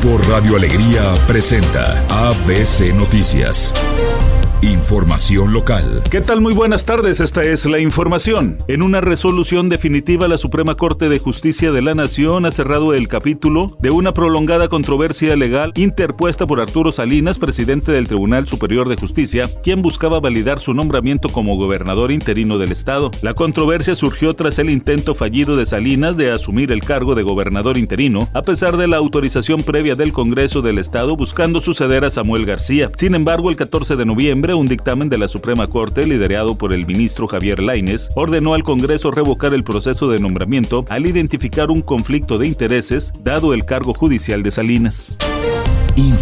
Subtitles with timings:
[0.00, 3.74] Grupo Radio Alegría presenta ABC Noticias.
[4.60, 6.02] Información local.
[6.10, 6.40] ¿Qué tal?
[6.40, 8.56] Muy buenas tardes, esta es la información.
[8.66, 13.06] En una resolución definitiva, la Suprema Corte de Justicia de la Nación ha cerrado el
[13.06, 18.96] capítulo de una prolongada controversia legal interpuesta por Arturo Salinas, presidente del Tribunal Superior de
[18.96, 23.12] Justicia, quien buscaba validar su nombramiento como gobernador interino del estado.
[23.22, 27.78] La controversia surgió tras el intento fallido de Salinas de asumir el cargo de gobernador
[27.78, 32.44] interino, a pesar de la autorización previa del Congreso del estado buscando suceder a Samuel
[32.44, 32.90] García.
[32.96, 36.86] Sin embargo, el 14 de noviembre, un dictamen de la Suprema Corte, liderado por el
[36.86, 42.38] ministro Javier Laines, ordenó al Congreso revocar el proceso de nombramiento al identificar un conflicto
[42.38, 45.16] de intereses dado el cargo judicial de Salinas.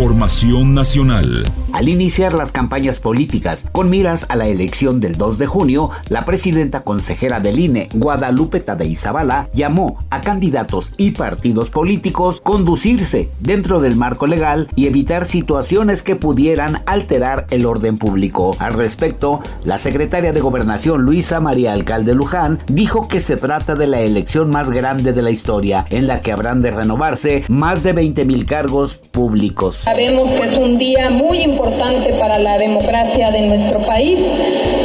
[0.00, 1.44] Información nacional.
[1.74, 6.24] Al iniciar las campañas políticas con miras a la elección del 2 de junio, la
[6.24, 13.80] presidenta consejera del INE, Guadalupe Tadei Zavala, llamó a candidatos y partidos políticos conducirse dentro
[13.80, 18.56] del marco legal y evitar situaciones que pudieran alterar el orden público.
[18.58, 23.86] Al respecto, la secretaria de Gobernación Luisa María Alcalde Luján dijo que se trata de
[23.86, 27.92] la elección más grande de la historia, en la que habrán de renovarse más de
[27.92, 29.84] 20 mil cargos públicos.
[29.90, 34.20] Sabemos que es un día muy importante para la democracia de nuestro país.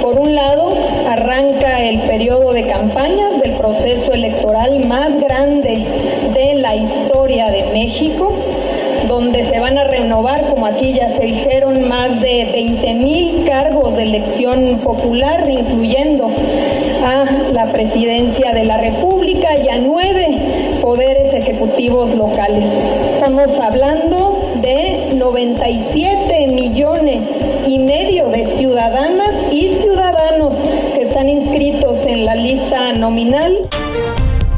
[0.00, 0.72] Por un lado,
[1.06, 5.84] arranca el periodo de campañas del proceso electoral más grande
[6.32, 8.32] de la historia de México
[9.06, 13.94] donde se van a renovar, como aquí ya se dijeron, más de 20 mil cargos
[13.98, 16.30] de elección popular, incluyendo
[17.04, 20.38] a la presidencia de la República y a nueve
[20.80, 22.64] poderes ejecutivos locales.
[23.16, 24.43] Estamos hablando
[25.44, 27.22] de 97 millones
[27.66, 30.54] y medio de ciudadanas y ciudadanos
[30.94, 33.54] que están inscritos en la lista nominal.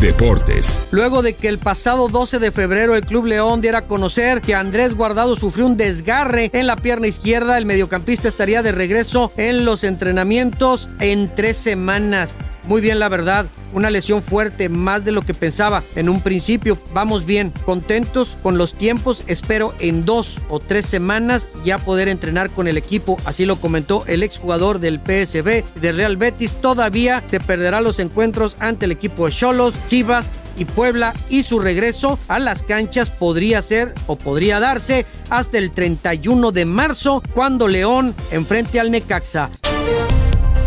[0.00, 0.82] Deportes.
[0.90, 4.54] Luego de que el pasado 12 de febrero el Club León diera a conocer que
[4.54, 9.64] Andrés Guardado sufrió un desgarre en la pierna izquierda, el mediocampista estaría de regreso en
[9.64, 12.34] los entrenamientos en tres semanas.
[12.66, 16.78] Muy bien, la verdad, una lesión fuerte, más de lo que pensaba en un principio.
[16.92, 19.22] Vamos bien, contentos con los tiempos.
[19.28, 23.18] Espero en dos o tres semanas ya poder entrenar con el equipo.
[23.24, 26.54] Así lo comentó el exjugador del PSB de Real Betis.
[26.54, 30.26] Todavía se perderá los encuentros ante el equipo de Cholos, Chivas
[30.56, 35.70] y Puebla y su regreso a las canchas podría ser o podría darse hasta el
[35.70, 39.50] 31 de marzo cuando León enfrente al Necaxa.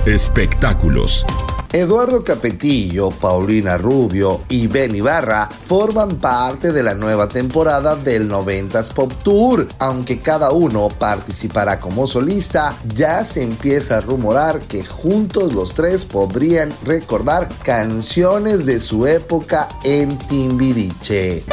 [0.05, 1.25] Espectáculos.
[1.71, 8.91] Eduardo Capetillo, Paulina Rubio y Ben Ibarra forman parte de la nueva temporada del 90s
[8.91, 9.67] Pop Tour.
[9.77, 16.05] Aunque cada uno participará como solista, ya se empieza a rumorar que juntos los tres
[16.05, 21.43] podrían recordar canciones de su época en Timbiriche.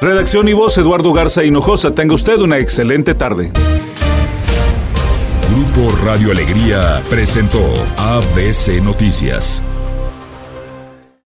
[0.00, 1.94] Redacción y voz Eduardo Garza Hinojosa.
[1.94, 3.52] Tenga usted una excelente tarde.
[5.54, 7.62] Grupo Radio Alegría presentó
[7.96, 9.62] ABC Noticias.